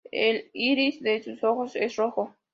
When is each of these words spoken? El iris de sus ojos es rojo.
El 0.11 0.49
iris 0.53 0.99
de 1.03 1.21
sus 1.21 1.43
ojos 1.43 1.75
es 1.75 1.95
rojo. 1.95 2.33